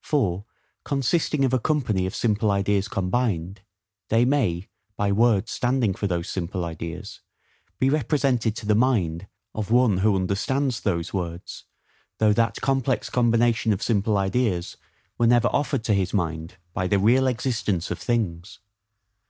For, 0.00 0.44
consisting 0.84 1.44
of 1.44 1.52
a 1.54 1.60
company 1.60 2.06
of 2.06 2.14
simple 2.16 2.50
ideas 2.50 2.88
combined, 2.88 3.60
they 4.08 4.24
may, 4.24 4.66
by 4.96 5.12
words 5.12 5.52
standing 5.52 5.94
for 5.94 6.08
those 6.08 6.28
simple 6.28 6.64
ideas, 6.64 7.20
be 7.78 7.88
represented 7.88 8.56
to 8.56 8.66
the 8.66 8.74
mind 8.74 9.28
of 9.54 9.70
one 9.70 9.98
who 9.98 10.16
understands 10.16 10.80
those 10.80 11.14
words, 11.14 11.66
though 12.18 12.32
that 12.32 12.60
complex 12.60 13.08
combination 13.08 13.72
of 13.72 13.80
simple 13.80 14.18
ideas 14.18 14.76
were 15.18 15.28
never 15.28 15.46
offered 15.52 15.84
to 15.84 15.94
his 15.94 16.12
mind 16.12 16.56
by 16.74 16.88
the 16.88 16.98
real 16.98 17.28
existence 17.28 17.88
of 17.92 18.00
things. 18.00 18.58